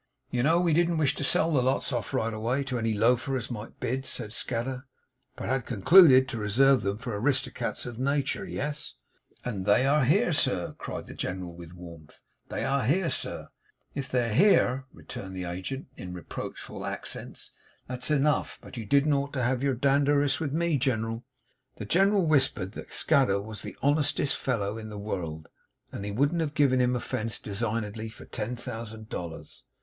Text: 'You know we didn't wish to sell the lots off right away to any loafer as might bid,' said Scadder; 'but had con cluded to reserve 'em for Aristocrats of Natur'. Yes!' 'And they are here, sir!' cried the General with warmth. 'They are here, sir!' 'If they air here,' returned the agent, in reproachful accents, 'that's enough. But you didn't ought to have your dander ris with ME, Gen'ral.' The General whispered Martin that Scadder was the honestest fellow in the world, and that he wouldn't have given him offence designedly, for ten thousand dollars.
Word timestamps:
'You 0.31 0.41
know 0.41 0.59
we 0.59 0.73
didn't 0.73 0.97
wish 0.97 1.13
to 1.17 1.23
sell 1.23 1.53
the 1.53 1.61
lots 1.61 1.93
off 1.93 2.11
right 2.11 2.33
away 2.33 2.63
to 2.63 2.79
any 2.79 2.95
loafer 2.95 3.37
as 3.37 3.51
might 3.51 3.79
bid,' 3.79 4.03
said 4.03 4.33
Scadder; 4.33 4.87
'but 5.35 5.47
had 5.47 5.67
con 5.67 5.83
cluded 5.83 6.27
to 6.29 6.39
reserve 6.39 6.83
'em 6.87 6.97
for 6.97 7.15
Aristocrats 7.15 7.85
of 7.85 7.99
Natur'. 7.99 8.45
Yes!' 8.47 8.95
'And 9.45 9.63
they 9.67 9.85
are 9.85 10.03
here, 10.05 10.33
sir!' 10.33 10.73
cried 10.79 11.05
the 11.05 11.13
General 11.13 11.55
with 11.55 11.75
warmth. 11.75 12.19
'They 12.49 12.65
are 12.65 12.83
here, 12.85 13.11
sir!' 13.11 13.49
'If 13.93 14.09
they 14.09 14.21
air 14.21 14.33
here,' 14.33 14.85
returned 14.91 15.35
the 15.35 15.43
agent, 15.43 15.85
in 15.95 16.15
reproachful 16.15 16.83
accents, 16.83 17.51
'that's 17.87 18.09
enough. 18.09 18.57
But 18.59 18.77
you 18.77 18.87
didn't 18.87 19.13
ought 19.13 19.33
to 19.33 19.43
have 19.43 19.61
your 19.61 19.75
dander 19.75 20.17
ris 20.17 20.39
with 20.39 20.51
ME, 20.51 20.79
Gen'ral.' 20.79 21.23
The 21.75 21.85
General 21.85 22.25
whispered 22.25 22.69
Martin 22.69 22.81
that 22.85 22.93
Scadder 22.95 23.39
was 23.39 23.61
the 23.61 23.77
honestest 23.83 24.35
fellow 24.35 24.79
in 24.79 24.89
the 24.89 24.97
world, 24.97 25.47
and 25.91 26.03
that 26.03 26.07
he 26.07 26.11
wouldn't 26.11 26.41
have 26.41 26.55
given 26.55 26.81
him 26.81 26.95
offence 26.95 27.37
designedly, 27.37 28.09
for 28.09 28.25
ten 28.25 28.55
thousand 28.55 29.07
dollars. 29.07 29.61